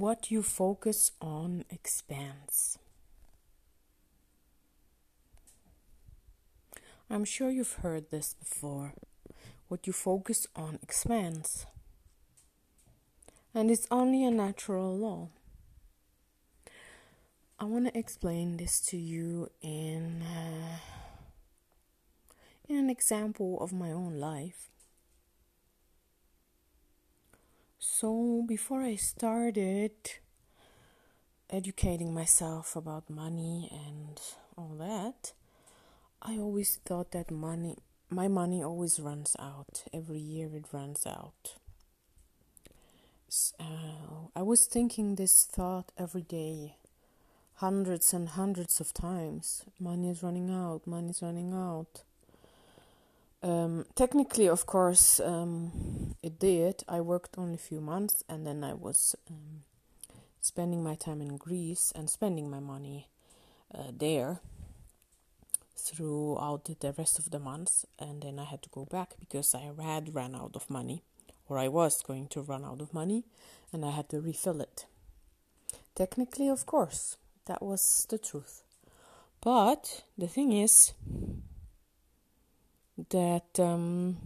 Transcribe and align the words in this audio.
What 0.00 0.30
you 0.30 0.40
focus 0.40 1.12
on 1.20 1.66
expands. 1.68 2.78
I'm 7.10 7.26
sure 7.26 7.50
you've 7.50 7.84
heard 7.84 8.10
this 8.10 8.32
before. 8.32 8.94
What 9.68 9.86
you 9.86 9.92
focus 9.92 10.46
on 10.56 10.78
expands. 10.82 11.66
And 13.52 13.70
it's 13.70 13.86
only 13.90 14.24
a 14.24 14.30
natural 14.30 14.96
law. 14.96 15.28
I 17.58 17.66
want 17.66 17.88
to 17.88 17.98
explain 17.98 18.56
this 18.56 18.80
to 18.88 18.96
you 18.96 19.50
in, 19.60 20.22
uh, 20.22 20.78
in 22.70 22.78
an 22.78 22.88
example 22.88 23.60
of 23.60 23.70
my 23.74 23.92
own 23.92 24.14
life. 24.14 24.70
So, 27.82 28.44
before 28.46 28.82
I 28.82 28.96
started 28.96 29.92
educating 31.48 32.12
myself 32.12 32.76
about 32.76 33.08
money 33.08 33.70
and 33.72 34.20
all 34.54 34.76
that, 34.78 35.32
I 36.20 36.36
always 36.36 36.76
thought 36.84 37.12
that 37.12 37.30
money, 37.30 37.76
my 38.10 38.28
money 38.28 38.62
always 38.62 39.00
runs 39.00 39.34
out. 39.38 39.84
Every 39.94 40.18
year 40.18 40.54
it 40.54 40.66
runs 40.72 41.06
out. 41.06 41.54
So, 43.30 43.54
uh, 43.58 44.28
I 44.36 44.42
was 44.42 44.66
thinking 44.66 45.14
this 45.14 45.46
thought 45.46 45.90
every 45.96 46.22
day, 46.22 46.76
hundreds 47.54 48.12
and 48.12 48.28
hundreds 48.28 48.78
of 48.80 48.92
times. 48.92 49.64
Money 49.78 50.10
is 50.10 50.22
running 50.22 50.50
out, 50.50 50.86
money 50.86 51.08
is 51.08 51.22
running 51.22 51.54
out. 51.54 52.02
Um, 53.42 53.86
technically, 53.94 54.48
of 54.48 54.66
course, 54.66 55.18
um, 55.20 56.14
it 56.22 56.38
did. 56.38 56.84
I 56.88 57.00
worked 57.00 57.38
only 57.38 57.54
a 57.54 57.58
few 57.58 57.80
months 57.80 58.22
and 58.28 58.46
then 58.46 58.62
I 58.62 58.74
was 58.74 59.16
um, 59.30 59.62
spending 60.40 60.82
my 60.82 60.94
time 60.94 61.20
in 61.22 61.36
Greece 61.36 61.92
and 61.94 62.10
spending 62.10 62.50
my 62.50 62.60
money 62.60 63.08
uh, 63.74 63.92
there 63.96 64.40
throughout 65.76 66.64
the 66.64 66.94
rest 66.96 67.18
of 67.18 67.30
the 67.30 67.38
months, 67.38 67.86
and 67.98 68.22
then 68.22 68.38
I 68.38 68.44
had 68.44 68.62
to 68.62 68.68
go 68.68 68.84
back 68.84 69.14
because 69.18 69.54
I 69.54 69.70
had 69.82 70.14
ran 70.14 70.34
out 70.34 70.54
of 70.54 70.68
money, 70.68 71.02
or 71.48 71.58
I 71.58 71.68
was 71.68 72.02
going 72.02 72.28
to 72.28 72.42
run 72.42 72.64
out 72.64 72.80
of 72.80 72.94
money, 72.94 73.24
and 73.72 73.84
I 73.84 73.90
had 73.90 74.08
to 74.10 74.20
refill 74.20 74.60
it. 74.60 74.86
Technically, 75.94 76.48
of 76.48 76.66
course, 76.66 77.16
that 77.46 77.62
was 77.62 78.06
the 78.08 78.18
truth. 78.18 78.62
But 79.40 80.04
the 80.18 80.28
thing 80.28 80.52
is 80.52 80.92
that 83.10 83.58
um, 83.58 84.16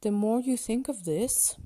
the 0.00 0.10
more 0.10 0.40
you 0.40 0.56
think 0.56 0.88
of 0.88 1.04
this 1.04 1.56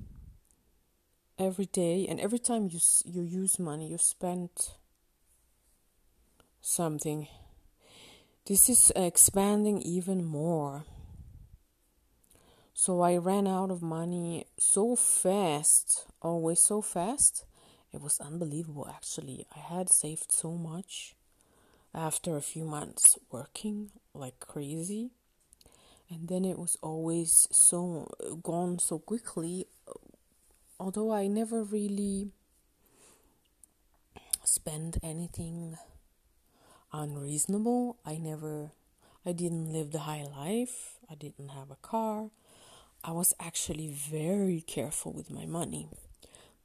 every 1.37 1.65
day, 1.65 2.05
and 2.07 2.19
every 2.19 2.39
time 2.39 2.69
you 2.71 2.79
you 3.05 3.23
use 3.23 3.59
money, 3.59 3.89
you 3.89 3.97
spend 3.97 4.49
something 6.61 7.27
this 8.45 8.67
is 8.67 8.91
expanding 8.93 9.81
even 9.81 10.25
more. 10.25 10.83
So 12.73 12.99
I 12.99 13.15
ran 13.15 13.47
out 13.47 13.71
of 13.71 13.81
money 13.81 14.47
so 14.59 14.97
fast, 14.97 16.07
always 16.21 16.59
so 16.59 16.81
fast. 16.81 17.45
It 17.93 18.01
was 18.01 18.19
unbelievable 18.19 18.85
actually. 18.89 19.45
I 19.55 19.59
had 19.59 19.89
saved 19.89 20.29
so 20.33 20.51
much 20.51 21.15
after 21.95 22.35
a 22.35 22.41
few 22.41 22.65
months 22.65 23.17
working 23.31 23.91
like 24.13 24.41
crazy. 24.41 25.11
And 26.13 26.27
then 26.27 26.45
it 26.45 26.59
was 26.59 26.77
always 26.83 27.47
so 27.51 28.07
gone 28.43 28.77
so 28.77 28.99
quickly. 28.99 29.65
Although 30.79 31.11
I 31.11 31.25
never 31.25 31.63
really 31.63 32.29
spent 34.43 34.97
anything 35.01 35.77
unreasonable. 36.91 37.97
I 38.05 38.17
never, 38.17 38.71
I 39.25 39.31
didn't 39.31 39.73
live 39.73 39.91
the 39.91 39.99
high 39.99 40.23
life. 40.23 40.99
I 41.09 41.15
didn't 41.15 41.49
have 41.49 41.71
a 41.71 41.77
car. 41.77 42.29
I 43.03 43.11
was 43.11 43.33
actually 43.39 43.87
very 43.87 44.61
careful 44.61 45.11
with 45.11 45.31
my 45.31 45.45
money. 45.45 45.89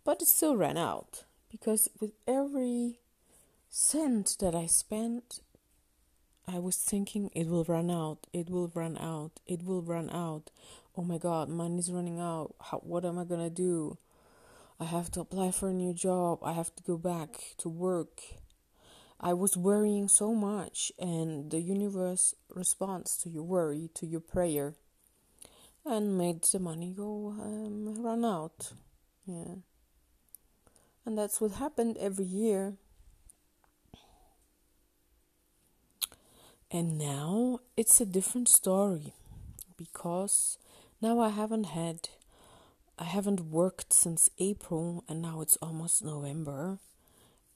But 0.05 0.21
it 0.21 0.29
still 0.29 0.57
ran 0.57 0.77
out 0.77 1.25
because 1.51 1.89
with 2.01 2.13
every 2.27 3.01
cent 3.71 4.37
that 4.41 4.55
I 4.55 4.67
spent, 4.67 5.41
I 6.51 6.59
was 6.59 6.77
thinking 6.77 7.31
it 7.35 7.47
will 7.47 7.65
run 7.65 7.91
out, 7.91 8.27
it 8.33 8.49
will 8.49 8.73
run 8.75 8.97
out, 8.97 9.33
it 9.47 9.63
will 9.63 9.83
run 9.83 10.09
out. 10.09 10.51
Oh 10.97 11.03
my 11.03 11.19
god, 11.19 11.51
money's 11.51 11.93
running 11.93 12.19
out. 12.19 12.55
How, 12.59 12.79
what 12.79 13.05
am 13.05 13.19
I 13.19 13.25
gonna 13.25 13.51
do? 13.51 13.99
I 14.81 14.85
have 14.85 15.11
to 15.13 15.21
apply 15.21 15.51
for 15.51 15.69
a 15.69 15.75
new 15.75 15.93
job. 15.93 16.39
I 16.43 16.53
have 16.53 16.75
to 16.77 16.83
go 16.83 16.97
back 16.97 17.55
to 17.59 17.69
work. 17.69 18.23
I 19.21 19.35
was 19.35 19.59
worrying 19.59 20.09
so 20.09 20.35
much, 20.35 20.91
and 20.99 21.51
the 21.51 21.61
universe 21.61 22.35
responds 22.49 23.19
to 23.19 23.29
your 23.29 23.43
worry, 23.43 23.91
to 23.95 24.07
your 24.07 24.21
prayer, 24.21 24.75
and 25.85 26.17
made 26.17 26.45
the 26.45 26.61
money 26.61 26.95
go 26.97 27.35
um, 27.39 28.03
run 28.03 28.25
out. 28.25 28.73
Yeah, 29.27 29.57
and 31.05 31.19
that's 31.19 31.43
what 31.43 31.53
happened 31.53 31.99
every 31.99 32.25
year. 32.25 32.79
And 36.71 36.99
now 36.99 37.61
it's 37.77 38.01
a 38.01 38.07
different 38.07 38.49
story 38.49 39.15
because 39.77 40.59
now 41.01 41.19
I 41.21 41.31
haven't 41.31 41.65
had, 41.65 42.11
I 42.99 43.05
haven't 43.05 43.51
worked 43.51 43.93
since 43.93 44.29
April, 44.39 45.05
and 45.09 45.23
now 45.23 45.41
it's 45.41 45.57
almost 45.63 46.05
November 46.05 46.79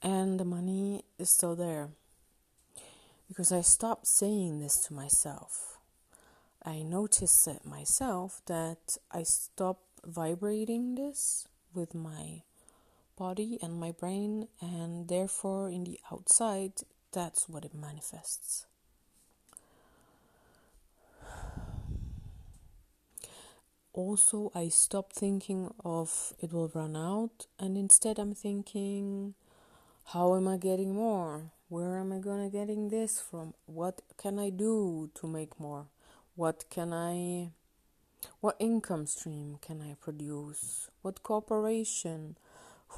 and 0.03 0.41
the 0.41 0.45
money 0.45 1.05
is 1.19 1.31
still 1.31 1.55
there 1.55 1.91
because 3.29 3.53
I 3.53 3.61
stopped 3.61 4.07
saying 4.07 4.61
this 4.61 4.79
to 4.87 4.95
myself. 4.95 5.79
I 6.65 6.83
noticed 6.83 7.47
it 7.47 7.65
myself 7.65 8.43
that 8.47 8.97
I 9.11 9.23
stopped 9.23 10.01
vibrating 10.05 10.97
this 10.97 11.47
with 11.73 11.95
my 11.95 12.43
body 13.17 13.59
and 13.63 13.79
my 13.79 13.93
brain, 13.93 14.49
and 14.61 15.09
therefore, 15.09 15.71
in 15.71 15.85
the 15.85 15.99
outside, 16.11 16.73
that's 17.13 17.49
what 17.49 17.65
it 17.65 17.75
manifests. 17.75 18.67
Also, 23.95 24.51
I 24.55 24.69
stopped 24.69 25.15
thinking 25.15 25.73
of 25.85 26.33
it 26.41 26.53
will 26.53 26.71
run 26.75 26.97
out, 26.97 27.47
and 27.59 27.77
instead, 27.77 28.19
I'm 28.19 28.35
thinking 28.35 29.35
how 30.07 30.35
am 30.35 30.49
I 30.49 30.57
getting 30.57 30.95
more? 30.95 31.53
Where 31.69 31.99
am 31.99 32.13
I 32.13 32.19
gonna 32.19 32.51
getting 32.51 32.89
this 32.89 33.21
from? 33.21 33.55
What 33.67 34.03
can 34.17 34.39
I 34.39 34.51
do 34.51 35.11
to 35.15 35.27
make 35.27 35.59
more? 35.59 35.87
What 36.37 36.65
can 36.71 36.93
I 36.93 37.51
what 38.41 38.57
income 38.59 39.07
stream 39.07 39.59
can 39.61 39.81
I 39.83 39.95
produce? 39.95 40.91
What 41.03 41.23
corporation? 41.23 42.37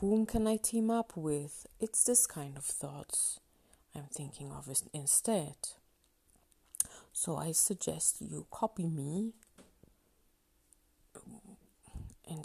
Whom 0.00 0.27
can 0.27 0.47
I 0.47 0.56
team 0.56 0.91
up 0.91 1.16
with? 1.16 1.66
It's 1.81 2.04
this 2.04 2.27
kind 2.27 2.56
of 2.56 2.65
thoughts 2.65 3.41
I'm 3.94 4.09
thinking 4.12 4.50
of 4.50 4.69
instead. 4.93 5.54
So 7.12 7.37
I 7.37 7.53
suggest 7.53 8.16
you 8.21 8.47
copy 8.50 8.88
me 8.88 9.33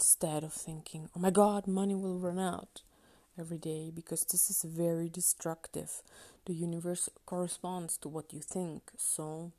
instead 0.00 0.42
of 0.42 0.54
thinking, 0.54 1.10
oh 1.14 1.20
my 1.20 1.28
god, 1.30 1.66
money 1.66 1.94
will 1.94 2.18
run 2.18 2.38
out 2.38 2.80
every 3.38 3.58
day 3.58 3.90
because 3.94 4.24
this 4.24 4.48
is 4.48 4.64
very 4.64 5.10
destructive. 5.10 6.02
The 6.46 6.54
universe 6.54 7.10
corresponds 7.26 7.98
to 7.98 8.08
what 8.08 8.32
you 8.32 8.40
think. 8.40 8.92
So, 8.96 9.52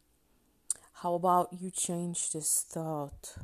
how 0.94 1.13
about 1.13 1.50
you 1.53 1.69
change 1.69 2.31
this 2.31 2.66
thought 2.68 3.36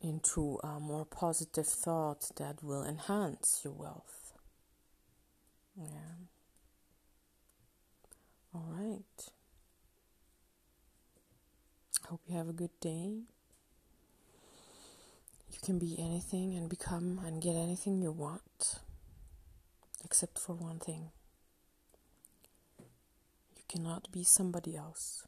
into 0.00 0.60
a 0.62 0.78
more 0.78 1.04
positive 1.04 1.66
thought 1.66 2.30
that 2.36 2.62
will 2.62 2.84
enhance 2.84 3.62
your 3.64 3.72
wealth? 3.72 4.32
Yeah. 5.76 6.22
All 8.54 8.68
right. 8.70 9.30
Hope 12.04 12.20
you 12.28 12.36
have 12.36 12.48
a 12.48 12.52
good 12.52 12.78
day. 12.80 13.22
You 15.56 15.62
can 15.64 15.78
be 15.78 15.96
anything 15.98 16.54
and 16.54 16.68
become 16.68 17.18
and 17.24 17.40
get 17.40 17.56
anything 17.56 18.02
you 18.02 18.12
want, 18.12 18.80
except 20.04 20.38
for 20.38 20.54
one 20.54 20.78
thing. 20.78 21.10
You 23.56 23.62
cannot 23.66 24.12
be 24.12 24.22
somebody 24.22 24.76
else. 24.76 25.26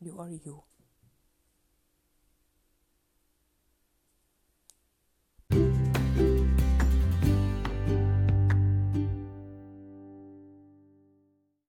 You 0.00 0.18
are 0.18 0.30
you. 0.30 0.62